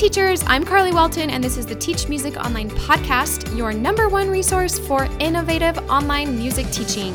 teachers, 0.00 0.42
I'm 0.46 0.64
Carly 0.64 0.92
Walton, 0.92 1.28
and 1.28 1.44
this 1.44 1.58
is 1.58 1.66
the 1.66 1.74
Teach 1.74 2.08
Music 2.08 2.34
Online 2.38 2.70
podcast, 2.70 3.54
your 3.54 3.70
number 3.74 4.08
one 4.08 4.30
resource 4.30 4.78
for 4.78 5.04
innovative 5.18 5.76
online 5.90 6.38
music 6.38 6.70
teaching. 6.70 7.14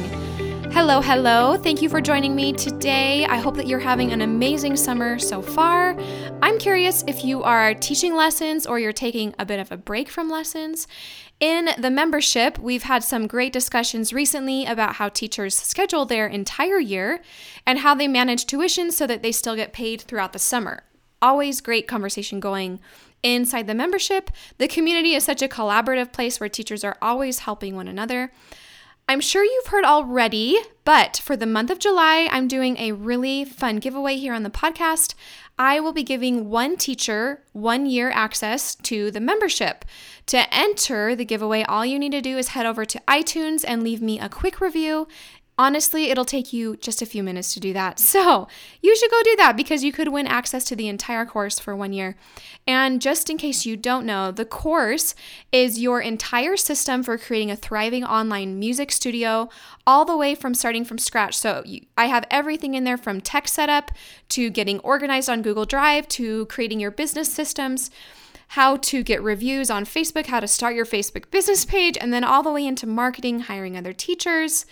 Hello, 0.72 1.02
hello. 1.02 1.58
Thank 1.58 1.82
you 1.82 1.90
for 1.90 2.00
joining 2.00 2.36
me 2.36 2.54
today. 2.54 3.26
I 3.26 3.38
hope 3.38 3.56
that 3.56 3.66
you're 3.66 3.80
having 3.80 4.12
an 4.12 4.22
amazing 4.22 4.78
summer 4.78 5.18
so 5.18 5.42
far. 5.42 6.00
I'm 6.44 6.60
curious 6.60 7.04
if 7.08 7.26
you 7.26 7.42
are 7.42 7.74
teaching 7.74 8.14
lessons 8.14 8.68
or 8.68 8.78
you're 8.78 8.94
taking 8.94 9.34
a 9.40 9.48
bit 9.48 9.60
of 9.60 9.72
a 9.72 9.78
break 9.78 10.08
from 10.08 10.30
lessons. 10.30 10.88
In 11.40 11.70
the 11.80 11.90
membership, 11.90 12.60
we've 12.60 12.84
had 12.84 13.04
some 13.04 13.26
great 13.26 13.52
discussions 13.52 14.14
recently 14.14 14.67
about 14.67 14.98
how 14.98 15.09
teachers 15.09 15.56
schedule 15.56 16.06
their 16.06 16.28
entire 16.28 16.80
year 16.80 17.22
and 17.66 17.80
how 17.80 17.95
they 17.95 18.08
manage 18.08 18.45
tuition 18.45 18.92
so 18.92 19.08
that 19.08 19.23
they 19.23 19.31
still 19.31 19.56
get 19.56 19.73
paid 19.73 20.02
throughout 20.02 20.34
the 20.34 20.40
summer 20.40 20.84
always 21.22 21.62
great 21.62 21.88
conversation 21.88 22.40
going 22.40 22.80
inside 23.23 23.68
the 23.68 23.73
membership. 23.73 24.30
The 24.58 24.68
community 24.68 25.16
is 25.16 25.23
such 25.23 25.42
a 25.42 25.48
collaborative 25.48 26.14
place 26.14 26.40
where 26.40 26.50
teachers 26.50 26.84
are 26.84 26.98
always 27.02 27.40
helping 27.40 27.76
one 27.76 27.88
another. 27.88 28.32
I'm 29.08 29.22
sure 29.22 29.44
you've 29.44 29.68
heard 29.68 29.86
already, 29.86 30.58
but 30.84 31.18
for 31.18 31.38
the 31.38 31.46
month 31.46 31.70
of 31.70 31.78
July, 31.78 32.28
I'm 32.32 32.48
doing 32.48 32.78
a 32.78 32.92
really 32.92 33.46
fun 33.46 33.78
giveaway 33.78 34.18
here 34.18 34.34
on 34.34 34.42
the 34.42 34.50
podcast. 34.50 35.14
I 35.59 35.80
will 35.80 35.94
be 35.94 36.04
giving 36.04 36.50
one 36.50 36.76
teacher 36.76 37.44
one 37.54 37.86
year 37.86 38.09
access 38.09 38.73
to 38.76 39.12
the 39.12 39.20
membership. 39.20 39.86
To 40.28 40.52
enter 40.52 41.16
the 41.16 41.23
giveaway, 41.23 41.62
all 41.64 41.86
you 41.86 42.00
need 42.00 42.14
to 42.14 42.22
do 42.22 42.36
is 42.38 42.50
head 42.50 42.66
over 42.66 42.84
to 42.84 43.02
iTunes 43.08 43.64
and 43.66 43.84
leave 43.84 44.02
me 44.02 44.20
a 44.20 44.28
quick 44.28 44.59
review. 44.59 45.08
Honestly, 45.58 46.09
it'll 46.09 46.25
take 46.25 46.52
you 46.52 46.75
just 46.78 47.02
a 47.02 47.06
few 47.06 47.23
minutes 47.23 47.53
to 47.53 47.59
do 47.59 47.73
that. 47.73 48.00
So, 48.16 48.48
you 48.81 48.95
should 48.95 49.11
go 49.11 49.22
do 49.23 49.36
that 49.38 49.58
because 49.58 49.84
you 49.84 49.92
could 49.92 50.08
win 50.08 50.25
access 50.25 50.64
to 50.66 50.75
the 50.75 50.88
entire 50.88 51.25
course 51.25 51.59
for 51.59 51.75
one 51.75 51.92
year. 51.92 52.16
And 52.66 53.02
just 53.02 53.30
in 53.30 53.38
case 53.38 53.66
you 53.66 53.76
don't 53.76 54.06
know, 54.06 54.31
the 54.31 54.45
course 54.45 55.16
is 55.52 55.80
your 55.80 56.00
entire 56.00 56.56
system 56.56 57.03
for 57.03 57.17
creating 57.17 57.52
a 57.52 57.56
thriving 57.58 58.06
online 58.06 58.58
music 58.58 58.92
studio, 58.92 59.50
all 59.86 60.06
the 60.06 60.16
way 60.16 60.33
from 60.33 60.56
starting 60.56 60.86
from 60.86 60.98
scratch. 60.98 61.36
So, 61.36 61.61
you, 61.66 61.81
I 61.98 62.06
have 62.06 62.26
everything 62.31 62.73
in 62.73 62.86
there 62.86 62.98
from 62.98 63.20
tech 63.20 63.48
setup 63.48 63.92
to 64.30 64.50
getting 64.50 64.80
organized 64.80 65.30
on 65.30 65.42
Google 65.42 65.66
Drive 65.66 66.08
to 66.09 66.45
creating 66.45 66.80
your 66.80 66.92
business 66.92 67.31
systems 67.31 67.92
how 68.50 68.78
to 68.78 69.03
get 69.03 69.22
reviews 69.22 69.70
on 69.70 69.86
Facebook, 69.86 70.28
how 70.28 70.39
to 70.39 70.48
start 70.48 70.76
your 70.76 70.86
Facebook 70.86 71.30
business 71.31 71.66
page, 71.66 71.98
and 72.00 72.14
then 72.14 72.23
all 72.23 72.44
the 72.44 72.52
way 72.52 72.66
into 72.66 72.88
marketing, 72.88 73.42
hiring 73.42 73.76
other 73.76 73.94
teachers, 73.94 74.66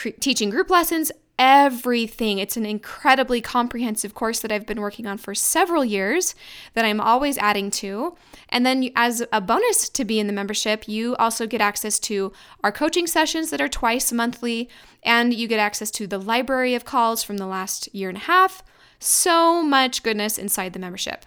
cre- 0.00 0.08
teaching 0.18 0.50
group 0.50 0.70
lessons, 0.70 1.12
everything. 1.38 2.38
It's 2.38 2.56
an 2.56 2.66
incredibly 2.66 3.40
comprehensive 3.40 4.14
course 4.14 4.40
that 4.40 4.52
I've 4.52 4.66
been 4.66 4.80
working 4.80 5.06
on 5.06 5.18
for 5.18 5.34
several 5.34 5.84
years 5.84 6.34
that 6.74 6.84
I'm 6.84 7.00
always 7.00 7.38
adding 7.38 7.70
to. 7.72 8.16
And 8.48 8.66
then, 8.66 8.90
as 8.96 9.24
a 9.32 9.40
bonus 9.40 9.88
to 9.90 10.04
be 10.04 10.18
in 10.18 10.26
the 10.26 10.32
membership, 10.32 10.88
you 10.88 11.16
also 11.16 11.46
get 11.46 11.60
access 11.60 11.98
to 12.00 12.32
our 12.62 12.72
coaching 12.72 13.06
sessions 13.06 13.50
that 13.50 13.60
are 13.60 13.68
twice 13.68 14.12
monthly, 14.12 14.68
and 15.02 15.32
you 15.32 15.46
get 15.48 15.60
access 15.60 15.90
to 15.92 16.06
the 16.06 16.18
library 16.18 16.74
of 16.74 16.84
calls 16.84 17.22
from 17.22 17.36
the 17.36 17.46
last 17.46 17.92
year 17.94 18.08
and 18.08 18.18
a 18.18 18.22
half. 18.22 18.62
So 18.98 19.62
much 19.62 20.02
goodness 20.02 20.36
inside 20.36 20.72
the 20.72 20.78
membership. 20.78 21.24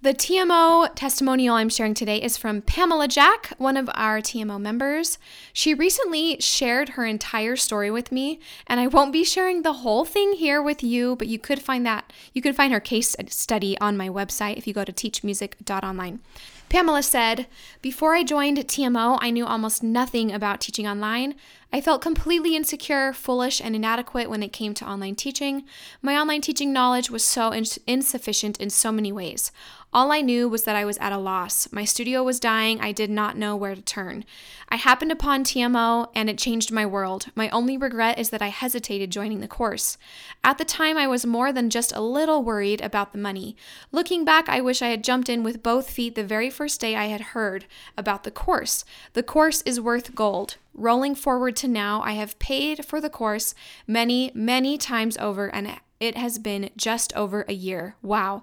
The 0.00 0.14
TMO 0.14 0.88
testimonial 0.94 1.56
I'm 1.56 1.68
sharing 1.68 1.94
today 1.94 2.22
is 2.22 2.36
from 2.36 2.62
Pamela 2.62 3.08
Jack, 3.08 3.52
one 3.58 3.76
of 3.76 3.90
our 3.94 4.20
TMO 4.20 4.60
members. 4.60 5.18
She 5.52 5.74
recently 5.74 6.40
shared 6.40 6.90
her 6.90 7.04
entire 7.04 7.56
story 7.56 7.90
with 7.90 8.12
me, 8.12 8.40
and 8.66 8.78
I 8.80 8.86
won't 8.86 9.12
be 9.12 9.24
sharing 9.24 9.62
the 9.62 9.72
whole 9.74 10.04
thing 10.04 10.34
here 10.34 10.62
with 10.62 10.82
you, 10.82 11.16
but 11.16 11.26
you 11.26 11.38
could 11.38 11.60
find 11.60 11.84
that 11.86 12.12
you 12.32 12.40
can 12.40 12.52
find 12.52 12.72
her 12.72 12.80
case 12.80 13.16
study 13.28 13.78
on 13.80 13.96
my 13.96 14.08
website 14.08 14.56
if 14.56 14.66
you 14.66 14.74
go 14.74 14.84
to 14.84 14.92
teachmusic.online. 14.92 16.20
Pamela 16.68 17.02
said, 17.02 17.46
Before 17.80 18.14
I 18.14 18.22
joined 18.22 18.58
TMO, 18.58 19.18
I 19.22 19.30
knew 19.30 19.46
almost 19.46 19.82
nothing 19.82 20.30
about 20.30 20.60
teaching 20.60 20.86
online. 20.86 21.34
I 21.72 21.80
felt 21.80 22.02
completely 22.02 22.56
insecure, 22.56 23.12
foolish, 23.12 23.60
and 23.60 23.74
inadequate 23.74 24.28
when 24.28 24.42
it 24.42 24.52
came 24.52 24.74
to 24.74 24.88
online 24.88 25.14
teaching. 25.14 25.64
My 26.02 26.16
online 26.16 26.42
teaching 26.42 26.72
knowledge 26.72 27.10
was 27.10 27.24
so 27.24 27.54
ins- 27.54 27.78
insufficient 27.86 28.58
in 28.58 28.68
so 28.68 28.92
many 28.92 29.12
ways. 29.12 29.50
All 29.90 30.12
I 30.12 30.20
knew 30.20 30.50
was 30.50 30.64
that 30.64 30.76
I 30.76 30.84
was 30.84 30.98
at 30.98 31.12
a 31.12 31.18
loss. 31.18 31.72
My 31.72 31.86
studio 31.86 32.22
was 32.22 32.38
dying. 32.38 32.78
I 32.78 32.92
did 32.92 33.08
not 33.08 33.38
know 33.38 33.56
where 33.56 33.74
to 33.74 33.80
turn. 33.80 34.26
I 34.68 34.76
happened 34.76 35.10
upon 35.10 35.44
TMO 35.44 36.08
and 36.14 36.28
it 36.28 36.36
changed 36.36 36.70
my 36.70 36.84
world. 36.84 37.28
My 37.34 37.48
only 37.48 37.78
regret 37.78 38.18
is 38.18 38.28
that 38.28 38.42
I 38.42 38.48
hesitated 38.48 39.10
joining 39.10 39.40
the 39.40 39.48
course. 39.48 39.96
At 40.44 40.58
the 40.58 40.66
time, 40.66 40.98
I 40.98 41.06
was 41.06 41.24
more 41.24 41.54
than 41.54 41.70
just 41.70 41.94
a 41.94 42.02
little 42.02 42.42
worried 42.42 42.82
about 42.82 43.12
the 43.12 43.18
money. 43.18 43.56
Looking 43.90 44.26
back, 44.26 44.46
I 44.46 44.60
wish 44.60 44.82
I 44.82 44.88
had 44.88 45.02
jumped 45.02 45.30
in 45.30 45.42
with 45.42 45.62
both 45.62 45.88
feet 45.88 46.14
the 46.14 46.22
very 46.22 46.50
first 46.50 46.82
day 46.82 46.94
I 46.94 47.06
had 47.06 47.32
heard 47.32 47.64
about 47.96 48.24
the 48.24 48.30
course. 48.30 48.84
The 49.14 49.22
course 49.22 49.62
is 49.62 49.80
worth 49.80 50.14
gold. 50.14 50.56
Rolling 50.74 51.14
forward 51.14 51.56
to 51.56 51.68
now, 51.68 52.02
I 52.02 52.12
have 52.12 52.38
paid 52.38 52.84
for 52.84 53.00
the 53.00 53.10
course 53.10 53.54
many, 53.86 54.32
many 54.34 54.76
times 54.76 55.16
over, 55.16 55.48
and 55.48 55.80
it 55.98 56.16
has 56.16 56.38
been 56.38 56.68
just 56.76 57.16
over 57.16 57.46
a 57.48 57.54
year. 57.54 57.96
Wow. 58.02 58.42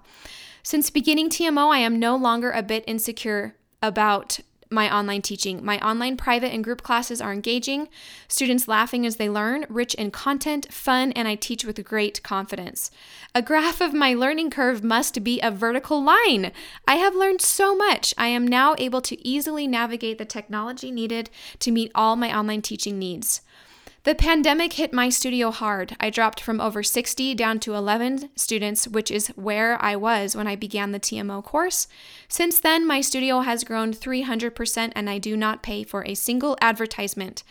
Since 0.66 0.90
beginning 0.90 1.30
TMO, 1.30 1.72
I 1.72 1.78
am 1.78 2.00
no 2.00 2.16
longer 2.16 2.50
a 2.50 2.60
bit 2.60 2.82
insecure 2.88 3.54
about 3.80 4.40
my 4.68 4.92
online 4.92 5.22
teaching. 5.22 5.64
My 5.64 5.78
online 5.78 6.16
private 6.16 6.52
and 6.52 6.64
group 6.64 6.82
classes 6.82 7.20
are 7.20 7.32
engaging, 7.32 7.88
students 8.26 8.66
laughing 8.66 9.06
as 9.06 9.14
they 9.14 9.30
learn, 9.30 9.66
rich 9.68 9.94
in 9.94 10.10
content, 10.10 10.66
fun, 10.72 11.12
and 11.12 11.28
I 11.28 11.36
teach 11.36 11.64
with 11.64 11.84
great 11.84 12.20
confidence. 12.24 12.90
A 13.32 13.42
graph 13.42 13.80
of 13.80 13.94
my 13.94 14.12
learning 14.12 14.50
curve 14.50 14.82
must 14.82 15.22
be 15.22 15.40
a 15.40 15.52
vertical 15.52 16.02
line. 16.02 16.50
I 16.88 16.96
have 16.96 17.14
learned 17.14 17.42
so 17.42 17.76
much. 17.76 18.12
I 18.18 18.26
am 18.26 18.44
now 18.44 18.74
able 18.76 19.02
to 19.02 19.24
easily 19.24 19.68
navigate 19.68 20.18
the 20.18 20.24
technology 20.24 20.90
needed 20.90 21.30
to 21.60 21.70
meet 21.70 21.92
all 21.94 22.16
my 22.16 22.36
online 22.36 22.62
teaching 22.62 22.98
needs. 22.98 23.40
The 24.06 24.14
pandemic 24.14 24.74
hit 24.74 24.92
my 24.92 25.08
studio 25.08 25.50
hard. 25.50 25.96
I 25.98 26.10
dropped 26.10 26.40
from 26.40 26.60
over 26.60 26.84
60 26.84 27.34
down 27.34 27.58
to 27.58 27.74
11 27.74 28.30
students, 28.36 28.86
which 28.86 29.10
is 29.10 29.26
where 29.34 29.82
I 29.82 29.96
was 29.96 30.36
when 30.36 30.46
I 30.46 30.54
began 30.54 30.92
the 30.92 31.00
TMO 31.00 31.42
course. 31.42 31.88
Since 32.28 32.60
then, 32.60 32.86
my 32.86 33.00
studio 33.00 33.40
has 33.40 33.64
grown 33.64 33.92
300% 33.92 34.92
and 34.94 35.10
I 35.10 35.18
do 35.18 35.36
not 35.36 35.64
pay 35.64 35.82
for 35.82 36.06
a 36.06 36.14
single 36.14 36.56
advertisement. 36.60 37.42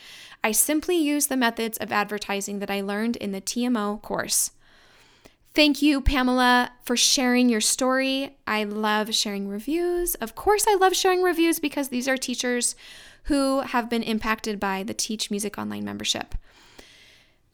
I 0.45 0.53
simply 0.53 0.95
use 0.95 1.27
the 1.27 1.35
methods 1.35 1.77
of 1.79 1.91
advertising 1.91 2.59
that 2.59 2.71
I 2.71 2.79
learned 2.79 3.17
in 3.17 3.33
the 3.33 3.41
TMO 3.41 4.01
course. 4.01 4.51
Thank 5.53 5.81
you, 5.81 5.99
Pamela, 5.99 6.71
for 6.83 6.95
sharing 6.95 7.49
your 7.49 7.59
story. 7.59 8.37
I 8.47 8.63
love 8.63 9.13
sharing 9.13 9.49
reviews. 9.49 10.15
Of 10.15 10.35
course, 10.35 10.63
I 10.69 10.75
love 10.75 10.95
sharing 10.95 11.21
reviews 11.21 11.59
because 11.59 11.89
these 11.89 12.07
are 12.07 12.15
teachers 12.15 12.77
who 13.25 13.59
have 13.61 13.89
been 13.89 14.03
impacted 14.03 14.57
by 14.59 14.83
the 14.83 14.93
Teach 14.93 15.29
Music 15.29 15.57
Online 15.57 15.83
membership. 15.83 16.35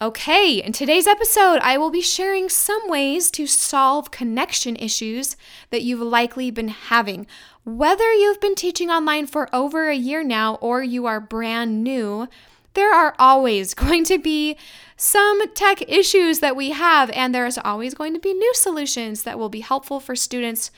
Okay, 0.01 0.53
in 0.53 0.71
today's 0.71 1.05
episode, 1.05 1.59
I 1.61 1.77
will 1.77 1.91
be 1.91 2.01
sharing 2.01 2.49
some 2.49 2.89
ways 2.89 3.29
to 3.29 3.45
solve 3.45 4.09
connection 4.09 4.75
issues 4.77 5.37
that 5.69 5.83
you've 5.83 6.01
likely 6.01 6.49
been 6.49 6.69
having. 6.69 7.27
Whether 7.65 8.11
you've 8.11 8.41
been 8.41 8.55
teaching 8.55 8.89
online 8.89 9.27
for 9.27 9.47
over 9.53 9.89
a 9.89 9.95
year 9.95 10.23
now 10.23 10.55
or 10.55 10.81
you 10.81 11.05
are 11.05 11.19
brand 11.19 11.83
new, 11.83 12.27
there 12.73 12.91
are 12.91 13.13
always 13.19 13.73
going 13.75 14.03
to 14.05 14.17
be 14.17 14.57
some 14.97 15.47
tech 15.53 15.83
issues 15.87 16.39
that 16.39 16.55
we 16.55 16.71
have, 16.71 17.11
and 17.11 17.35
there's 17.35 17.59
always 17.59 17.93
going 17.93 18.15
to 18.15 18.19
be 18.19 18.33
new 18.33 18.55
solutions 18.55 19.21
that 19.21 19.37
will 19.37 19.49
be 19.49 19.59
helpful 19.59 19.99
for 19.99 20.15
students 20.15 20.71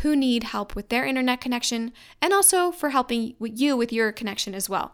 who 0.00 0.14
need 0.14 0.44
help 0.44 0.74
with 0.74 0.90
their 0.90 1.06
internet 1.06 1.40
connection 1.40 1.94
and 2.20 2.34
also 2.34 2.70
for 2.70 2.90
helping 2.90 3.36
you 3.40 3.74
with 3.74 3.90
your 3.90 4.12
connection 4.12 4.54
as 4.54 4.68
well. 4.68 4.92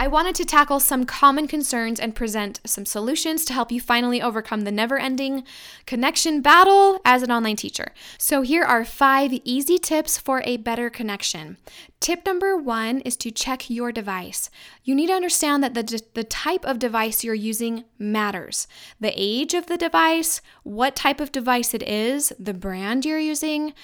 I 0.00 0.06
wanted 0.06 0.34
to 0.36 0.46
tackle 0.46 0.80
some 0.80 1.04
common 1.04 1.46
concerns 1.46 2.00
and 2.00 2.14
present 2.14 2.58
some 2.64 2.86
solutions 2.86 3.44
to 3.44 3.52
help 3.52 3.70
you 3.70 3.82
finally 3.82 4.22
overcome 4.22 4.62
the 4.62 4.72
never 4.72 4.98
ending 4.98 5.44
connection 5.84 6.40
battle 6.40 7.02
as 7.04 7.22
an 7.22 7.30
online 7.30 7.56
teacher. 7.56 7.92
So, 8.16 8.40
here 8.40 8.62
are 8.62 8.82
five 8.86 9.30
easy 9.44 9.76
tips 9.76 10.16
for 10.16 10.42
a 10.46 10.56
better 10.56 10.88
connection. 10.88 11.58
Tip 12.00 12.24
number 12.24 12.56
one 12.56 13.00
is 13.00 13.14
to 13.18 13.30
check 13.30 13.68
your 13.68 13.92
device. 13.92 14.48
You 14.84 14.94
need 14.94 15.08
to 15.08 15.12
understand 15.12 15.62
that 15.62 15.74
the, 15.74 16.02
the 16.14 16.24
type 16.24 16.64
of 16.64 16.78
device 16.78 17.22
you're 17.22 17.34
using 17.34 17.84
matters. 17.98 18.66
The 19.00 19.12
age 19.14 19.52
of 19.52 19.66
the 19.66 19.76
device, 19.76 20.40
what 20.62 20.96
type 20.96 21.20
of 21.20 21.30
device 21.30 21.74
it 21.74 21.82
is, 21.82 22.32
the 22.38 22.54
brand 22.54 23.04
you're 23.04 23.18
using, 23.18 23.74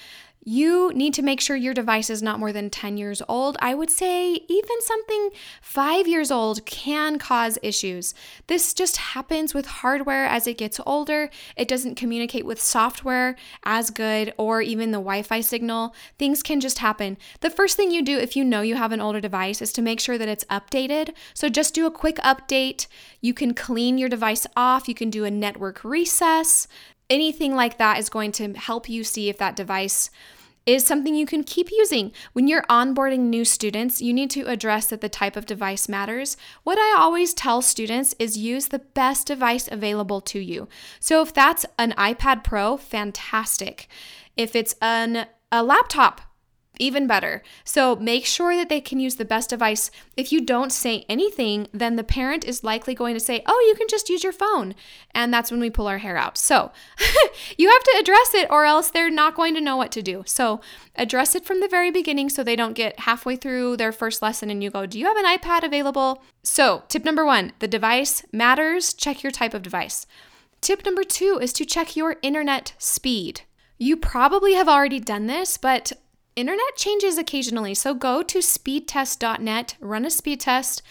you 0.49 0.93
need 0.95 1.13
to 1.13 1.21
make 1.21 1.41
sure 1.41 1.57
your 1.57 1.73
device 1.73 2.09
is 2.09 2.23
not 2.23 2.39
more 2.39 2.53
than 2.53 2.69
10 2.69 2.95
years 2.95 3.21
old. 3.27 3.57
I 3.59 3.73
would 3.73 3.89
say 3.89 4.31
even 4.47 4.81
something 4.81 5.31
five 5.61 6.07
years 6.07 6.31
old 6.31 6.65
can 6.65 7.19
cause 7.19 7.59
issues. 7.61 8.13
This 8.47 8.73
just 8.73 8.95
happens 8.95 9.53
with 9.53 9.65
hardware 9.65 10.25
as 10.25 10.47
it 10.47 10.57
gets 10.57 10.79
older. 10.85 11.29
It 11.57 11.67
doesn't 11.67 11.95
communicate 11.95 12.45
with 12.45 12.61
software 12.61 13.35
as 13.65 13.89
good 13.89 14.33
or 14.37 14.61
even 14.61 14.91
the 14.91 14.99
Wi 14.99 15.21
Fi 15.21 15.41
signal. 15.41 15.93
Things 16.17 16.41
can 16.41 16.61
just 16.61 16.77
happen. 16.77 17.17
The 17.41 17.49
first 17.49 17.75
thing 17.75 17.91
you 17.91 18.01
do 18.01 18.17
if 18.17 18.37
you 18.37 18.45
know 18.45 18.61
you 18.61 18.75
have 18.75 18.93
an 18.93 19.01
older 19.01 19.19
device 19.19 19.61
is 19.61 19.73
to 19.73 19.81
make 19.81 19.99
sure 19.99 20.17
that 20.17 20.29
it's 20.29 20.45
updated. 20.45 21.13
So 21.33 21.49
just 21.49 21.73
do 21.73 21.85
a 21.85 21.91
quick 21.91 22.19
update. 22.19 22.87
You 23.19 23.33
can 23.33 23.53
clean 23.53 23.97
your 23.97 24.07
device 24.07 24.47
off, 24.55 24.87
you 24.87 24.95
can 24.95 25.09
do 25.09 25.25
a 25.25 25.29
network 25.29 25.83
reset. 25.83 26.67
Anything 27.09 27.53
like 27.55 27.77
that 27.77 27.99
is 27.99 28.09
going 28.09 28.31
to 28.33 28.53
help 28.53 28.89
you 28.89 29.03
see 29.03 29.29
if 29.29 29.37
that 29.37 29.55
device 29.55 30.09
is 30.67 30.85
something 30.85 31.15
you 31.15 31.25
can 31.25 31.43
keep 31.43 31.71
using. 31.71 32.11
When 32.33 32.47
you're 32.47 32.63
onboarding 32.63 33.21
new 33.21 33.45
students, 33.45 34.01
you 34.01 34.13
need 34.13 34.29
to 34.31 34.43
address 34.43 34.87
that 34.87 35.01
the 35.01 35.09
type 35.09 35.35
of 35.35 35.47
device 35.47 35.87
matters. 35.87 36.35
What 36.63 36.77
I 36.77 36.95
always 36.99 37.33
tell 37.33 37.61
students 37.61 38.13
is 38.19 38.37
use 38.37 38.67
the 38.67 38.79
best 38.79 39.27
device 39.27 39.69
available 39.71 40.21
to 40.21 40.39
you. 40.39 40.67
So 40.99 41.21
if 41.21 41.33
that's 41.33 41.65
an 41.79 41.93
iPad 41.93 42.43
Pro, 42.43 42.77
fantastic. 42.77 43.87
If 44.35 44.55
it's 44.55 44.75
an 44.81 45.27
a 45.49 45.63
laptop, 45.63 46.21
even 46.79 47.07
better. 47.07 47.43
So 47.63 47.95
make 47.95 48.25
sure 48.25 48.55
that 48.55 48.69
they 48.69 48.81
can 48.81 48.99
use 48.99 49.15
the 49.15 49.25
best 49.25 49.49
device. 49.49 49.91
If 50.15 50.31
you 50.31 50.41
don't 50.41 50.71
say 50.71 51.05
anything, 51.09 51.67
then 51.71 51.95
the 51.95 52.03
parent 52.03 52.45
is 52.45 52.63
likely 52.63 52.93
going 52.93 53.13
to 53.13 53.19
say, 53.19 53.43
Oh, 53.45 53.65
you 53.67 53.75
can 53.75 53.87
just 53.89 54.09
use 54.09 54.23
your 54.23 54.33
phone. 54.33 54.75
And 55.11 55.33
that's 55.33 55.51
when 55.51 55.59
we 55.59 55.69
pull 55.69 55.87
our 55.87 55.97
hair 55.97 56.17
out. 56.17 56.37
So 56.37 56.71
you 57.57 57.69
have 57.69 57.83
to 57.83 57.97
address 57.99 58.33
it, 58.33 58.47
or 58.49 58.65
else 58.65 58.89
they're 58.89 59.09
not 59.09 59.35
going 59.35 59.53
to 59.55 59.61
know 59.61 59.77
what 59.77 59.91
to 59.93 60.01
do. 60.01 60.23
So 60.25 60.61
address 60.95 61.35
it 61.35 61.45
from 61.45 61.59
the 61.59 61.67
very 61.67 61.91
beginning 61.91 62.29
so 62.29 62.43
they 62.43 62.55
don't 62.55 62.73
get 62.73 63.01
halfway 63.01 63.35
through 63.35 63.77
their 63.77 63.91
first 63.91 64.21
lesson 64.21 64.49
and 64.49 64.63
you 64.63 64.69
go, 64.69 64.85
Do 64.85 64.99
you 64.99 65.05
have 65.05 65.17
an 65.17 65.25
iPad 65.25 65.63
available? 65.63 66.23
So, 66.43 66.83
tip 66.87 67.03
number 67.03 67.25
one 67.25 67.51
the 67.59 67.67
device 67.67 68.23
matters. 68.31 68.93
Check 68.93 69.23
your 69.23 69.31
type 69.31 69.53
of 69.53 69.61
device. 69.61 70.07
Tip 70.61 70.85
number 70.85 71.03
two 71.03 71.39
is 71.41 71.53
to 71.53 71.65
check 71.65 71.95
your 71.95 72.17
internet 72.21 72.73
speed. 72.77 73.41
You 73.77 73.95
probably 73.95 74.53
have 74.53 74.67
already 74.67 74.99
done 74.99 75.27
this, 75.27 75.57
but 75.57 75.91
internet 76.37 76.75
changes 76.75 77.17
occasionally. 77.17 77.73
So 77.73 77.93
go 77.93 78.21
to 78.21 78.39
speedtest.net, 78.39 79.75
run 79.81 80.05
a 80.05 80.09
speed 80.11 80.39
test. 80.39 80.83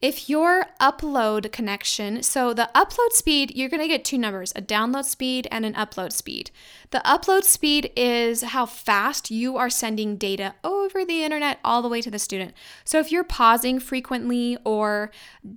If 0.00 0.28
your 0.28 0.66
upload 0.80 1.50
connection, 1.50 2.22
so 2.22 2.54
the 2.54 2.70
upload 2.74 3.12
speed, 3.12 3.56
you're 3.56 3.70
going 3.70 3.82
to 3.82 3.88
get 3.88 4.04
two 4.04 4.18
numbers 4.18 4.52
a 4.54 4.62
download 4.62 5.04
speed 5.04 5.48
and 5.50 5.64
an 5.64 5.74
upload 5.74 6.12
speed. 6.12 6.50
The 6.94 7.00
upload 7.00 7.42
speed 7.42 7.90
is 7.96 8.42
how 8.42 8.66
fast 8.66 9.28
you 9.28 9.56
are 9.56 9.68
sending 9.68 10.16
data 10.16 10.54
over 10.62 11.04
the 11.04 11.24
internet 11.24 11.58
all 11.64 11.82
the 11.82 11.88
way 11.88 12.00
to 12.00 12.08
the 12.08 12.20
student. 12.20 12.54
So 12.84 13.00
if 13.00 13.10
you're 13.10 13.24
pausing 13.24 13.80
frequently 13.80 14.56
or 14.62 15.10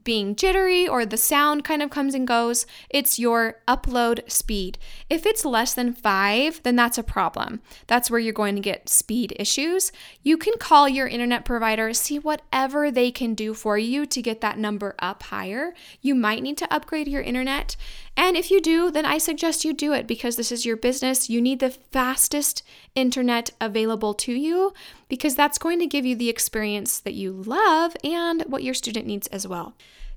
being 0.04 0.36
jittery 0.36 0.88
or 0.88 1.06
the 1.06 1.16
sound 1.16 1.64
kind 1.64 1.84
of 1.84 1.92
comes 1.92 2.16
and 2.16 2.28
goes, 2.28 2.66
it's 2.90 3.20
your 3.20 3.60
upload 3.68 4.32
speed. 4.32 4.80
If 5.12 5.28
it's 5.28 5.46
less 5.46 5.76
than 5.76 5.94
five, 5.94 6.60
then 6.64 6.76
that's 6.76 6.98
a 6.98 7.04
problem. 7.04 7.62
That's 7.86 8.10
where 8.10 8.20
you're 8.20 8.34
going 8.34 8.56
to 8.56 8.62
get 8.62 8.90
speed 8.90 9.36
issues. 9.38 9.92
You 10.24 10.38
can 10.38 10.58
call 10.58 10.90
your 10.90 11.08
internet 11.08 11.46
provider, 11.46 11.94
see 11.94 12.18
whatever 12.18 12.90
they 12.90 13.12
can 13.12 13.36
do 13.36 13.54
for 13.54 13.78
you 13.78 14.08
to 14.08 14.22
get 14.24 14.42
that 14.42 14.58
number 14.58 14.96
up 14.98 15.22
higher. 15.22 15.76
You 16.02 16.16
might 16.16 16.42
need 16.42 16.58
to 16.58 16.74
upgrade 16.74 17.08
your 17.08 17.22
internet. 17.22 17.76
And 18.18 18.36
if 18.36 18.50
you 18.50 18.60
do, 18.60 18.90
then 18.90 19.06
I 19.06 19.20
suggest 19.20 19.64
you 19.64 19.74
do 19.74 19.94
it 19.94 20.08
because 20.08 20.36
this 20.36 20.52
is 20.52 20.66
your 20.66 20.76
business. 20.76 21.30
You 21.30 21.40
need 21.40 21.60
the 21.60 21.70
fastest 21.70 22.64
internet 22.96 23.52
available 23.62 24.16
to 24.16 24.34
you 24.34 24.74
because 25.08 25.36
that's 25.36 25.60
going 25.60 25.78
to 25.80 25.86
give 25.86 26.04
you 26.04 26.16
the 26.16 26.28
experience 26.28 27.00
that 27.00 27.14
you 27.14 27.32
love 27.32 27.96
and 28.04 28.42
what 28.48 28.64
your 28.64 28.74
student 28.74 29.06
needs 29.06 29.28
as 29.28 29.48
well. 29.48 29.76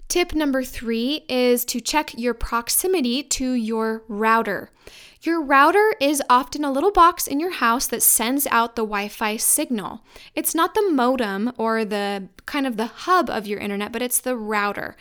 Tip 0.09 0.35
number 0.35 0.65
three 0.65 1.25
is 1.29 1.65
to 1.67 1.79
check 1.79 2.19
your 2.19 2.35
proximity 2.35 3.23
to 3.23 3.53
your 3.53 4.03
router. 4.09 4.71
Your 5.23 5.41
router 5.43 5.95
is 6.01 6.23
often 6.31 6.65
a 6.65 6.73
little 6.73 6.91
box 6.91 7.27
in 7.27 7.39
your 7.39 7.53
house 7.53 7.87
that 7.89 8.03
sends 8.03 8.47
out 8.47 8.75
the 8.75 8.83
Wi 8.83 9.09
Fi 9.09 9.37
signal. 9.37 10.01
It's 10.35 10.55
not 10.55 10.75
the 10.75 10.91
modem 10.91 11.53
or 11.59 11.85
the 11.85 12.29
kind 12.47 12.67
of 12.67 12.79
the 12.79 12.87
hub 12.87 13.29
of 13.29 13.47
your 13.47 13.61
internet, 13.61 13.93
but 13.93 14.03
it's 14.03 14.19
the 14.19 14.37
router. 14.37 14.97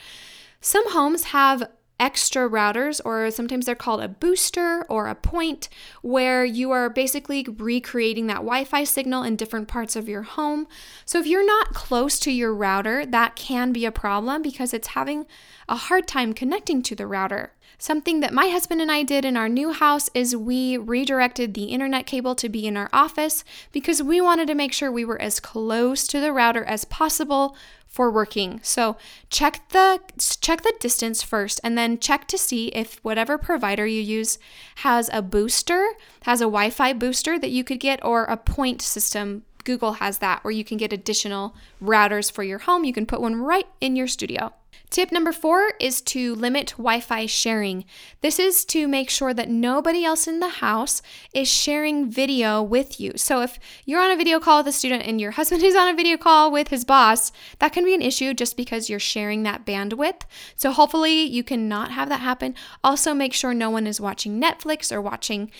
Some 0.62 0.92
homes 0.92 1.24
have 1.24 1.70
extra 2.00 2.50
routers, 2.50 3.02
or 3.04 3.30
sometimes 3.32 3.66
they're 3.66 3.76
called 3.76 4.02
a 4.02 4.08
booster 4.08 4.86
or 4.90 5.08
a 5.08 5.16
point, 5.16 5.70
where 6.02 6.46
you 6.46 6.72
are 6.72 6.90
basically 6.90 7.46
recreating 7.58 8.28
that 8.28 8.36
Wi 8.38 8.64
Fi 8.64 8.84
signal 8.84 9.24
in 9.24 9.36
different 9.36 9.68
parts 9.68 9.96
of 9.96 10.10
your 10.10 10.24
home. 10.24 10.68
So 11.06 11.20
if 11.20 11.28
you're 11.28 11.46
not 11.46 11.74
close 11.74 12.20
to 12.20 12.32
your 12.32 12.54
router, 12.54 13.06
that 13.06 13.36
can 13.36 13.72
be 13.72 13.86
a 13.86 13.92
problem 13.92 14.42
because 14.42 14.74
it's 14.74 14.90
having 14.90 15.26
a 15.68 15.76
hard 15.76 16.08
time 16.08 16.34
connecting 16.34 16.82
to 16.84 16.96
the 16.96 17.08
router. 17.08 17.54
Something 17.82 18.20
that 18.20 18.34
my 18.34 18.48
husband 18.48 18.82
and 18.82 18.92
I 18.92 19.04
did 19.04 19.24
in 19.24 19.38
our 19.38 19.48
new 19.48 19.72
house 19.72 20.10
is 20.14 20.36
we 20.36 20.76
redirected 20.76 21.54
the 21.54 21.66
internet 21.66 22.06
cable 22.06 22.36
to 22.36 22.50
be 22.50 22.68
in 22.68 22.76
our 22.76 22.90
office 22.92 23.46
because 23.72 24.04
we 24.04 24.20
wanted 24.20 24.48
to 24.48 24.56
make 24.56 24.74
sure 24.74 24.92
we 24.92 25.06
were 25.06 25.22
as 25.22 25.40
close 25.40 26.06
to 26.08 26.20
the 26.20 26.34
router 26.34 26.66
as 26.66 26.84
possible 26.84 27.56
for 27.90 28.12
working. 28.12 28.62
So 28.64 28.96
check 29.30 29.68
the 29.70 30.00
check 30.40 30.62
the 30.62 30.74
distance 30.80 31.24
first 31.24 31.60
and 31.64 31.78
then 31.78 32.00
check 32.00 32.28
to 32.28 32.38
see 32.38 32.68
if 32.68 33.00
whatever 33.04 33.38
provider 33.38 33.86
you 33.86 34.02
use 34.02 34.38
has 34.76 35.10
a 35.12 35.24
booster, 35.24 35.90
has 36.22 36.40
a 36.40 36.46
Wi-Fi 36.46 36.94
booster 36.94 37.40
that 37.40 37.50
you 37.50 37.64
could 37.64 37.80
get 37.80 38.04
or 38.06 38.26
a 38.26 38.38
point 38.38 38.82
system. 38.82 39.44
Google 39.64 39.94
has 39.94 40.20
that 40.20 40.44
where 40.44 40.52
you 40.52 40.64
can 40.64 40.78
get 40.78 40.94
additional 40.94 41.56
routers 41.82 42.32
for 42.32 42.44
your 42.44 42.60
home. 42.60 42.84
You 42.84 42.94
can 42.94 43.06
put 43.06 43.22
one 43.22 43.36
right 43.36 43.68
in 43.82 43.96
your 43.96 44.08
studio. 44.08 44.54
Tip 44.90 45.12
number 45.12 45.32
four 45.32 45.74
is 45.80 46.02
to 46.02 46.34
limit 46.34 46.70
Wi 46.72 47.00
Fi 47.00 47.28
sharing. 47.28 47.86
This 48.22 48.40
is 48.40 48.66
to 48.66 48.88
make 48.88 49.12
sure 49.12 49.36
that 49.36 49.48
nobody 49.48 50.04
else 50.04 50.28
in 50.28 50.40
the 50.40 50.50
house 50.50 51.04
is 51.32 51.48
sharing 51.48 52.10
video 52.10 52.64
with 52.64 53.00
you. 53.00 53.14
So, 53.16 53.42
if 53.42 53.60
you're 53.86 54.02
on 54.02 54.10
a 54.10 54.18
video 54.18 54.40
call 54.40 54.58
with 54.58 54.68
a 54.68 54.72
student 54.72 55.06
and 55.06 55.22
your 55.22 55.32
husband 55.32 55.62
is 55.70 55.76
on 55.76 55.90
a 55.90 55.96
video 55.96 56.18
call 56.18 56.52
with 56.52 56.70
his 56.70 56.86
boss, 56.86 57.32
that 57.60 57.72
can 57.72 57.86
be 57.86 57.94
an 57.94 58.02
issue 58.02 58.34
just 58.34 58.58
because 58.58 58.90
you're 58.90 59.00
sharing 59.00 59.44
that 59.44 59.64
bandwidth. 59.64 60.22
So, 60.56 60.72
hopefully, 60.72 61.22
you 61.22 61.44
can 61.44 61.70
not 61.70 61.92
have 61.92 62.10
that 62.10 62.22
happen. 62.22 62.56
Also, 62.84 63.14
make 63.14 63.34
sure 63.34 63.54
no 63.54 63.70
one 63.70 63.86
is 63.86 64.02
watching 64.02 64.42
Netflix 64.42 64.92
or 64.92 65.02
watching 65.02 65.52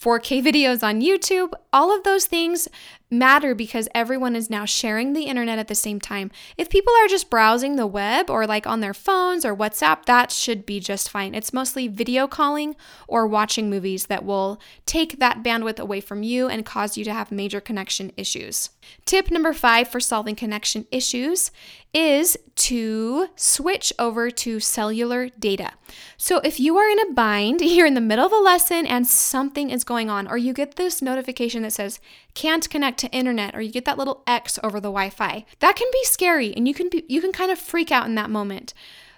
4K 0.00 0.42
videos 0.46 0.82
on 0.82 1.02
YouTube. 1.02 1.52
All 1.74 1.94
of 1.94 2.04
those 2.04 2.24
things 2.24 2.68
matter 3.10 3.54
because 3.54 3.88
everyone 3.94 4.36
is 4.36 4.50
now 4.50 4.64
sharing 4.64 5.12
the 5.12 5.24
internet 5.24 5.58
at 5.58 5.68
the 5.68 5.74
same 5.74 6.00
time. 6.00 6.30
If 6.56 6.68
people 6.68 6.92
are 7.00 7.08
just 7.08 7.30
browsing 7.30 7.76
the 7.76 7.86
web 7.86 8.28
or 8.30 8.46
like 8.46 8.66
on 8.66 8.80
their 8.80 8.94
phones 8.94 9.44
or 9.44 9.56
WhatsApp, 9.56 10.04
that 10.04 10.30
should 10.30 10.66
be 10.66 10.80
just 10.80 11.10
fine. 11.10 11.34
It's 11.34 11.52
mostly 11.52 11.88
video 11.88 12.26
calling 12.26 12.76
or 13.06 13.26
watching 13.26 13.70
movies 13.70 14.06
that 14.06 14.24
will 14.24 14.60
take 14.86 15.18
that 15.18 15.42
bandwidth 15.42 15.78
away 15.78 16.00
from 16.00 16.22
you 16.22 16.48
and 16.48 16.66
cause 16.66 16.96
you 16.96 17.04
to 17.04 17.12
have 17.12 17.32
major 17.32 17.60
connection 17.60 18.12
issues. 18.16 18.70
Tip 19.04 19.30
number 19.30 19.52
five 19.52 19.88
for 19.88 20.00
solving 20.00 20.34
connection 20.34 20.86
issues 20.90 21.50
is 21.94 22.36
to 22.54 23.28
switch 23.34 23.92
over 23.98 24.30
to 24.30 24.60
cellular 24.60 25.30
data. 25.30 25.72
So 26.16 26.38
if 26.38 26.60
you 26.60 26.76
are 26.76 26.88
in 26.88 27.00
a 27.00 27.12
bind, 27.12 27.60
you're 27.62 27.86
in 27.86 27.94
the 27.94 28.00
middle 28.00 28.26
of 28.26 28.32
a 28.32 28.36
lesson 28.36 28.86
and 28.86 29.06
something 29.06 29.70
is 29.70 29.84
going 29.84 30.10
on, 30.10 30.28
or 30.28 30.36
you 30.36 30.52
get 30.52 30.76
this 30.76 31.00
notification 31.00 31.62
that 31.62 31.72
says, 31.72 32.00
can't 32.34 32.68
connect 32.68 32.97
to 32.98 33.08
internet 33.10 33.54
or 33.54 33.60
you 33.60 33.72
get 33.72 33.84
that 33.84 33.98
little 33.98 34.22
X 34.26 34.58
over 34.62 34.80
the 34.80 34.88
Wi-Fi. 34.88 35.44
That 35.60 35.76
can 35.76 35.88
be 35.92 36.04
scary 36.04 36.54
and 36.54 36.68
you 36.68 36.74
can 36.74 36.88
be, 36.88 37.04
you 37.08 37.20
can 37.20 37.32
kind 37.32 37.50
of 37.50 37.58
freak 37.58 37.90
out 37.90 38.06
in 38.06 38.14
that 38.16 38.30
moment. 38.30 38.74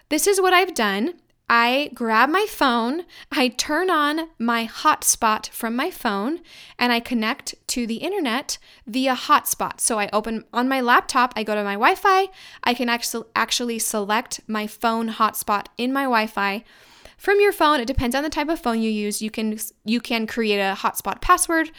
This 0.09 0.27
is 0.27 0.41
what 0.41 0.53
I've 0.53 0.75
done. 0.75 1.15
I 1.53 1.91
grab 1.95 2.29
my 2.29 2.47
phone, 2.49 3.07
I 3.33 3.49
turn 3.49 3.91
on 3.91 4.29
my 4.39 4.69
hotspot 4.69 5.49
from 5.49 5.75
my 5.75 5.91
phone, 5.91 6.43
and 6.79 6.93
I 6.93 7.01
connect 7.01 7.57
to 7.69 7.89
the 7.89 7.97
internet 7.97 8.57
via 8.87 9.17
hotspot. 9.17 9.81
So 9.81 9.99
I 9.99 10.09
open 10.13 10.45
on 10.53 10.69
my 10.69 10.81
laptop, 10.81 11.33
I 11.35 11.43
go 11.43 11.57
to 11.57 11.65
my 11.65 11.73
Wi 11.73 11.97
Fi, 11.97 12.29
I 12.63 12.73
can 12.73 12.89
actually 12.89 13.79
select 13.81 14.41
my 14.47 14.69
phone 14.69 15.09
hotspot 15.09 15.67
in 15.77 15.93
my 15.93 16.05
Wi 16.05 16.29
Fi. 16.29 16.63
From 17.19 17.41
your 17.41 17.53
phone, 17.53 17.81
it 17.81 17.87
depends 17.87 18.15
on 18.15 18.23
the 18.23 18.31
type 18.31 18.49
of 18.49 18.61
phone 18.61 18.81
you 18.81 18.91
use. 18.91 19.21
You 19.21 19.31
can 19.31 19.59
you 19.85 20.01
can 20.01 20.29
create 20.29 20.61
a 20.61 20.77
hotspot 20.77 21.21
password 21.21 21.73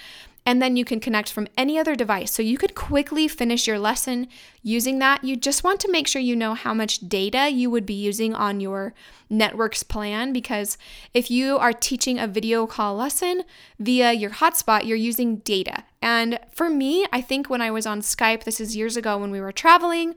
and 0.45 0.61
then 0.61 0.75
you 0.75 0.83
can 0.83 0.99
connect 0.99 1.31
from 1.31 1.47
any 1.55 1.77
other 1.77 1.95
device. 1.95 2.31
So 2.31 2.41
you 2.41 2.57
could 2.57 2.73
quickly 2.73 3.27
finish 3.27 3.67
your 3.67 3.77
lesson 3.77 4.27
using 4.63 4.99
that. 4.99 5.23
You 5.23 5.35
just 5.35 5.63
want 5.63 5.79
to 5.81 5.91
make 5.91 6.07
sure 6.07 6.21
you 6.21 6.35
know 6.35 6.55
how 6.55 6.73
much 6.73 7.07
data 7.07 7.49
you 7.49 7.69
would 7.69 7.85
be 7.85 7.93
using 7.93 8.33
on 8.33 8.59
your 8.59 8.93
network's 9.29 9.83
plan 9.83 10.33
because 10.33 10.77
if 11.13 11.29
you 11.29 11.57
are 11.57 11.73
teaching 11.73 12.17
a 12.19 12.27
video 12.27 12.65
call 12.65 12.95
lesson 12.95 13.43
via 13.79 14.13
your 14.13 14.31
hotspot, 14.31 14.85
you're 14.85 14.97
using 14.97 15.37
data. 15.37 15.83
And 16.01 16.39
for 16.51 16.69
me, 16.69 17.05
I 17.13 17.21
think 17.21 17.49
when 17.49 17.61
I 17.61 17.69
was 17.69 17.85
on 17.85 18.01
Skype, 18.01 18.43
this 18.43 18.59
is 18.59 18.75
years 18.75 18.97
ago 18.97 19.17
when 19.19 19.31
we 19.31 19.39
were 19.39 19.51
traveling, 19.51 20.15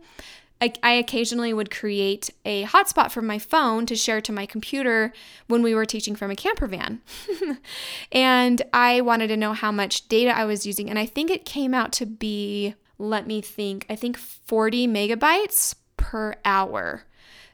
I, 0.64 0.72
I 0.82 0.92
occasionally 0.92 1.52
would 1.52 1.70
create 1.70 2.30
a 2.46 2.64
hotspot 2.64 3.10
from 3.10 3.26
my 3.26 3.38
phone 3.38 3.84
to 3.84 3.94
share 3.94 4.22
to 4.22 4.32
my 4.32 4.46
computer 4.46 5.12
when 5.46 5.62
we 5.62 5.74
were 5.74 5.84
teaching 5.84 6.16
from 6.16 6.30
a 6.30 6.36
camper 6.36 6.66
van. 6.66 7.02
and 8.12 8.62
I 8.72 9.02
wanted 9.02 9.26
to 9.26 9.36
know 9.36 9.52
how 9.52 9.70
much 9.70 10.08
data 10.08 10.34
I 10.34 10.46
was 10.46 10.64
using. 10.64 10.88
And 10.88 10.98
I 10.98 11.04
think 11.04 11.30
it 11.30 11.44
came 11.44 11.74
out 11.74 11.92
to 11.94 12.06
be, 12.06 12.74
let 12.98 13.26
me 13.26 13.42
think, 13.42 13.84
I 13.90 13.96
think 13.96 14.16
40 14.16 14.88
megabytes 14.88 15.74
per 15.98 16.34
hour. 16.46 17.04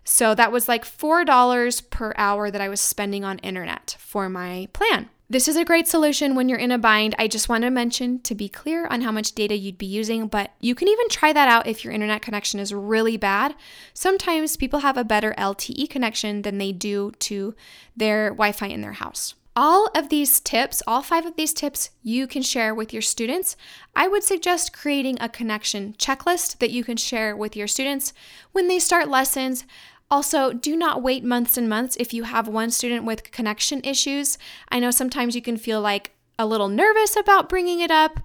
So 0.05 0.37
that 0.37 0.53
was 0.53 0.69
like 0.69 0.85
$4 0.85 1.91
per 1.91 2.15
hour 2.17 2.49
that 2.49 2.61
I 2.61 2.69
was 2.69 2.81
spending 2.81 3.25
on 3.25 3.39
internet 3.41 3.97
for 3.99 4.29
my 4.29 4.69
plan. 4.73 5.11
This 5.31 5.47
is 5.47 5.55
a 5.55 5.65
great 5.65 5.87
solution 5.87 6.35
when 6.35 6.49
you're 6.49 6.59
in 6.59 6.73
a 6.73 6.79
bind. 6.79 7.15
I 7.17 7.29
just 7.29 7.49
want 7.49 7.63
to 7.63 7.71
mention 7.71 8.19
to 8.23 8.35
be 8.35 8.49
clear 8.49 8.89
on 8.89 9.03
how 9.03 9.13
much 9.13 9.31
data 9.31 9.57
you'd 9.57 9.79
be 9.79 9.87
using, 9.87 10.27
but 10.27 10.51
you 10.59 10.75
can 10.75 10.89
even 10.89 11.09
try 11.09 11.33
that 11.33 11.47
out 11.47 11.69
if 11.69 11.85
your 11.85 11.93
internet 11.93 12.21
connection 12.21 12.59
is 12.59 12.75
really 12.75 13.17
bad. 13.17 13.55
Sometimes 13.95 14.57
people 14.57 14.81
have 14.81 14.97
a 14.97 15.05
better 15.05 15.33
LTE 15.39 15.89
connection 15.89 16.43
than 16.43 16.59
they 16.59 16.73
do 16.73 17.13
to 17.21 17.55
their 17.97 18.31
Wi 18.31 18.51
Fi 18.51 18.67
in 18.67 18.81
their 18.81 18.95
house. 18.95 19.37
All 19.55 19.89
of 19.95 20.09
these 20.09 20.41
tips, 20.41 20.83
all 20.85 21.01
five 21.01 21.25
of 21.25 21.37
these 21.37 21.53
tips, 21.53 21.91
you 22.03 22.27
can 22.27 22.43
share 22.43 22.75
with 22.75 22.93
your 22.93 23.03
students. 23.03 23.57
I 23.95 24.09
would 24.09 24.25
suggest 24.25 24.73
creating 24.73 25.19
a 25.21 25.29
connection 25.29 25.95
checklist 25.97 26.59
that 26.59 26.71
you 26.71 26.83
can 26.83 26.97
share 26.97 27.37
with 27.37 27.55
your 27.55 27.69
students 27.69 28.13
when 28.51 28.67
they 28.67 28.81
start 28.81 29.09
lessons. 29.09 29.65
Also, 30.11 30.53
do 30.53 30.77
not 30.77 31.03
wait 31.03 31.23
months 31.23 31.57
and 31.57 31.69
months 31.69 31.97
if 32.01 32.13
you 32.13 32.25
have 32.25 32.49
one 32.49 32.71
student 32.71 33.05
with 33.05 33.31
connection 33.31 33.81
issues. 33.85 34.39
I 34.69 34.81
know 34.81 34.91
sometimes 34.91 35.37
you 35.37 35.43
can 35.43 35.57
feel 35.57 35.81
like 35.81 36.13
a 36.39 36.47
little 36.47 36.69
nervous 36.69 37.17
about 37.17 37.49
bringing 37.49 37.81
it 37.81 37.91
up. 37.91 38.21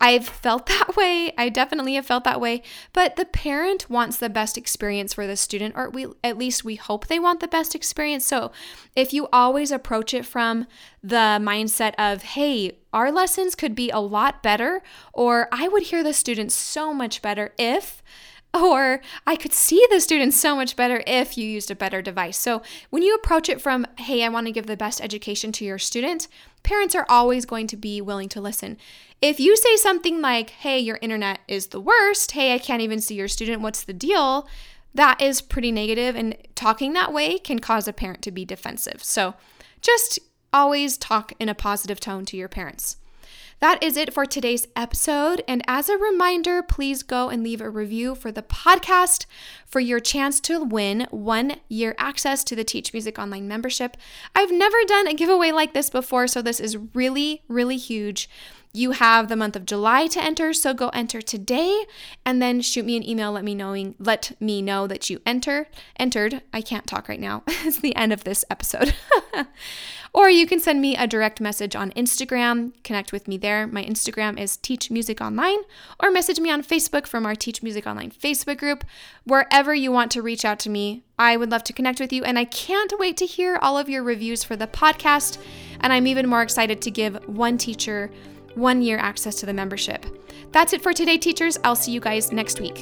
I've 0.00 0.26
felt 0.26 0.66
that 0.66 0.96
way. 0.96 1.32
I 1.38 1.48
definitely 1.48 1.94
have 1.94 2.06
felt 2.06 2.24
that 2.24 2.40
way. 2.40 2.62
But 2.92 3.16
the 3.16 3.24
parent 3.24 3.88
wants 3.88 4.16
the 4.16 4.28
best 4.28 4.58
experience 4.58 5.14
for 5.14 5.26
the 5.26 5.36
student, 5.36 5.76
or 5.76 5.90
we 5.90 6.06
at 6.24 6.38
least 6.38 6.64
we 6.64 6.76
hope 6.76 7.06
they 7.06 7.18
want 7.18 7.40
the 7.40 7.48
best 7.48 7.74
experience. 7.74 8.26
So 8.26 8.50
if 8.96 9.12
you 9.12 9.28
always 9.32 9.70
approach 9.70 10.14
it 10.14 10.26
from 10.26 10.66
the 11.02 11.38
mindset 11.40 11.94
of, 11.96 12.22
hey, 12.22 12.78
our 12.92 13.12
lessons 13.12 13.54
could 13.54 13.74
be 13.74 13.90
a 13.90 13.98
lot 13.98 14.42
better, 14.42 14.82
or 15.12 15.48
I 15.52 15.68
would 15.68 15.84
hear 15.84 16.02
the 16.02 16.12
students 16.12 16.54
so 16.54 16.92
much 16.92 17.22
better 17.22 17.54
if 17.56 18.02
or 18.52 19.00
I 19.26 19.36
could 19.36 19.52
see 19.52 19.86
the 19.90 20.00
students 20.00 20.36
so 20.36 20.56
much 20.56 20.76
better 20.76 21.02
if 21.06 21.38
you 21.38 21.46
used 21.46 21.70
a 21.70 21.76
better 21.76 22.02
device. 22.02 22.36
So, 22.36 22.62
when 22.90 23.02
you 23.02 23.14
approach 23.14 23.48
it 23.48 23.60
from, 23.60 23.86
hey, 23.98 24.24
I 24.24 24.28
want 24.28 24.46
to 24.46 24.52
give 24.52 24.66
the 24.66 24.76
best 24.76 25.00
education 25.00 25.52
to 25.52 25.64
your 25.64 25.78
student, 25.78 26.26
parents 26.62 26.94
are 26.94 27.06
always 27.08 27.46
going 27.46 27.66
to 27.68 27.76
be 27.76 28.00
willing 28.00 28.28
to 28.30 28.40
listen. 28.40 28.76
If 29.22 29.38
you 29.38 29.56
say 29.56 29.76
something 29.76 30.20
like, 30.20 30.50
hey, 30.50 30.78
your 30.78 30.98
internet 31.00 31.40
is 31.46 31.68
the 31.68 31.80
worst, 31.80 32.32
hey, 32.32 32.54
I 32.54 32.58
can't 32.58 32.82
even 32.82 33.00
see 33.00 33.14
your 33.14 33.28
student, 33.28 33.62
what's 33.62 33.84
the 33.84 33.92
deal? 33.92 34.48
That 34.94 35.20
is 35.20 35.40
pretty 35.40 35.70
negative, 35.70 36.16
and 36.16 36.36
talking 36.54 36.92
that 36.94 37.12
way 37.12 37.38
can 37.38 37.60
cause 37.60 37.86
a 37.86 37.92
parent 37.92 38.22
to 38.22 38.32
be 38.32 38.44
defensive. 38.44 39.04
So, 39.04 39.34
just 39.80 40.18
always 40.52 40.98
talk 40.98 41.32
in 41.38 41.48
a 41.48 41.54
positive 41.54 42.00
tone 42.00 42.24
to 42.26 42.36
your 42.36 42.48
parents. 42.48 42.96
That 43.60 43.82
is 43.82 43.98
it 43.98 44.14
for 44.14 44.24
today's 44.24 44.66
episode. 44.74 45.44
And 45.46 45.62
as 45.66 45.90
a 45.90 45.98
reminder, 45.98 46.62
please 46.62 47.02
go 47.02 47.28
and 47.28 47.42
leave 47.42 47.60
a 47.60 47.68
review 47.68 48.14
for 48.14 48.32
the 48.32 48.42
podcast 48.42 49.26
for 49.66 49.80
your 49.80 50.00
chance 50.00 50.40
to 50.40 50.64
win 50.64 51.06
one 51.10 51.56
year 51.68 51.94
access 51.98 52.42
to 52.44 52.56
the 52.56 52.64
Teach 52.64 52.94
Music 52.94 53.18
Online 53.18 53.46
membership. 53.46 53.98
I've 54.34 54.50
never 54.50 54.78
done 54.86 55.06
a 55.06 55.14
giveaway 55.14 55.52
like 55.52 55.74
this 55.74 55.90
before, 55.90 56.26
so 56.26 56.40
this 56.40 56.58
is 56.58 56.78
really, 56.94 57.42
really 57.48 57.76
huge. 57.76 58.30
You 58.72 58.92
have 58.92 59.28
the 59.28 59.34
month 59.34 59.56
of 59.56 59.66
July 59.66 60.06
to 60.08 60.22
enter, 60.22 60.52
so 60.52 60.72
go 60.72 60.90
enter 60.90 61.20
today 61.20 61.86
and 62.24 62.40
then 62.40 62.60
shoot 62.60 62.84
me 62.84 62.96
an 62.96 63.08
email 63.08 63.32
let 63.32 63.42
me 63.42 63.52
knowing 63.52 63.96
let 63.98 64.32
me 64.40 64.62
know 64.62 64.86
that 64.86 65.10
you 65.10 65.20
enter 65.26 65.66
entered. 65.96 66.42
I 66.52 66.60
can't 66.60 66.86
talk 66.86 67.08
right 67.08 67.18
now. 67.18 67.42
it's 67.48 67.80
the 67.80 67.96
end 67.96 68.12
of 68.12 68.22
this 68.22 68.44
episode. 68.48 68.94
or 70.14 70.30
you 70.30 70.46
can 70.46 70.60
send 70.60 70.80
me 70.80 70.96
a 70.96 71.08
direct 71.08 71.40
message 71.40 71.74
on 71.74 71.90
Instagram, 71.92 72.72
connect 72.84 73.10
with 73.10 73.26
me 73.26 73.36
there. 73.36 73.66
My 73.66 73.84
Instagram 73.84 74.38
is 74.38 74.56
Teach 74.56 74.88
Music 74.88 75.20
Online 75.20 75.58
or 76.00 76.12
message 76.12 76.38
me 76.38 76.50
on 76.50 76.62
Facebook 76.62 77.08
from 77.08 77.26
our 77.26 77.34
Teach 77.34 77.64
Music 77.64 77.88
Online 77.88 78.12
Facebook 78.12 78.58
group. 78.58 78.84
Wherever 79.24 79.74
you 79.74 79.90
want 79.90 80.12
to 80.12 80.22
reach 80.22 80.44
out 80.44 80.60
to 80.60 80.70
me, 80.70 81.02
I 81.18 81.36
would 81.36 81.50
love 81.50 81.64
to 81.64 81.72
connect 81.72 81.98
with 81.98 82.12
you 82.12 82.22
and 82.22 82.38
I 82.38 82.44
can't 82.44 82.92
wait 83.00 83.16
to 83.16 83.26
hear 83.26 83.58
all 83.60 83.76
of 83.76 83.88
your 83.88 84.04
reviews 84.04 84.44
for 84.44 84.54
the 84.54 84.68
podcast 84.68 85.38
and 85.80 85.92
I'm 85.92 86.06
even 86.06 86.28
more 86.28 86.42
excited 86.42 86.80
to 86.82 86.90
give 86.92 87.16
one 87.28 87.58
teacher 87.58 88.12
one 88.60 88.82
year 88.82 88.98
access 88.98 89.36
to 89.36 89.46
the 89.46 89.54
membership. 89.54 90.06
That's 90.52 90.72
it 90.72 90.82
for 90.82 90.92
today, 90.92 91.18
teachers. 91.18 91.58
I'll 91.64 91.74
see 91.76 91.92
you 91.92 92.00
guys 92.00 92.30
next 92.30 92.60
week. 92.60 92.78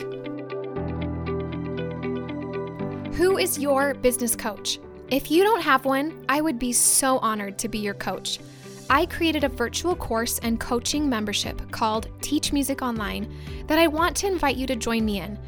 Who 3.14 3.38
is 3.38 3.58
your 3.58 3.94
business 3.94 4.36
coach? 4.36 4.78
If 5.10 5.30
you 5.30 5.42
don't 5.42 5.62
have 5.62 5.84
one, 5.84 6.24
I 6.28 6.40
would 6.40 6.58
be 6.58 6.72
so 6.72 7.18
honored 7.18 7.58
to 7.58 7.68
be 7.68 7.78
your 7.78 7.94
coach. 7.94 8.38
I 8.90 9.06
created 9.06 9.44
a 9.44 9.48
virtual 9.48 9.94
course 9.94 10.38
and 10.38 10.58
coaching 10.58 11.08
membership 11.08 11.70
called 11.70 12.08
Teach 12.20 12.52
Music 12.52 12.80
Online 12.80 13.32
that 13.66 13.78
I 13.78 13.86
want 13.86 14.16
to 14.16 14.26
invite 14.26 14.56
you 14.56 14.66
to 14.66 14.76
join 14.76 15.04
me 15.04 15.20
in. 15.20 15.38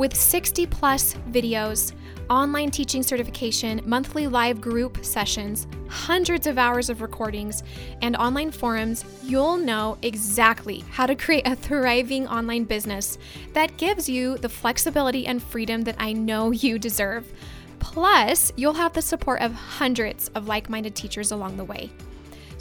With 0.00 0.16
60 0.16 0.64
plus 0.64 1.12
videos, 1.30 1.92
online 2.30 2.70
teaching 2.70 3.02
certification, 3.02 3.82
monthly 3.84 4.28
live 4.28 4.58
group 4.58 5.04
sessions, 5.04 5.66
hundreds 5.90 6.46
of 6.46 6.56
hours 6.56 6.88
of 6.88 7.02
recordings, 7.02 7.62
and 8.00 8.16
online 8.16 8.50
forums, 8.50 9.04
you'll 9.22 9.58
know 9.58 9.98
exactly 10.00 10.82
how 10.90 11.04
to 11.04 11.14
create 11.14 11.46
a 11.46 11.54
thriving 11.54 12.26
online 12.28 12.64
business 12.64 13.18
that 13.52 13.76
gives 13.76 14.08
you 14.08 14.38
the 14.38 14.48
flexibility 14.48 15.26
and 15.26 15.42
freedom 15.42 15.82
that 15.82 15.96
I 15.98 16.14
know 16.14 16.50
you 16.50 16.78
deserve. 16.78 17.30
Plus, 17.78 18.54
you'll 18.56 18.72
have 18.72 18.94
the 18.94 19.02
support 19.02 19.42
of 19.42 19.52
hundreds 19.52 20.28
of 20.28 20.48
like 20.48 20.70
minded 20.70 20.94
teachers 20.94 21.30
along 21.30 21.58
the 21.58 21.64
way. 21.64 21.90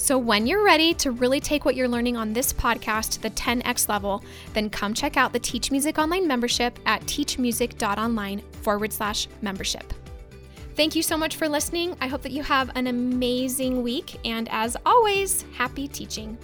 So, 0.01 0.17
when 0.17 0.47
you're 0.47 0.63
ready 0.63 0.93
to 0.93 1.11
really 1.11 1.41
take 1.41 1.65
what 1.65 1.75
you're 1.75 1.89
learning 1.89 2.15
on 2.15 2.31
this 2.31 2.53
podcast 2.53 3.11
to 3.11 3.21
the 3.21 3.31
10x 3.31 3.89
level, 3.89 4.23
then 4.53 4.69
come 4.69 4.93
check 4.93 5.17
out 5.17 5.33
the 5.33 5.39
Teach 5.39 5.71
Music 5.71 5.99
Online 5.99 6.25
membership 6.25 6.79
at 6.85 7.01
teachmusic.online 7.01 8.41
forward 8.61 8.93
slash 8.93 9.27
membership. 9.41 9.93
Thank 10.75 10.95
you 10.95 11.03
so 11.03 11.17
much 11.17 11.35
for 11.35 11.49
listening. 11.49 11.97
I 11.99 12.07
hope 12.07 12.21
that 12.21 12.31
you 12.31 12.43
have 12.43 12.71
an 12.75 12.87
amazing 12.87 13.83
week. 13.83 14.17
And 14.23 14.47
as 14.49 14.77
always, 14.85 15.43
happy 15.51 15.89
teaching. 15.89 16.37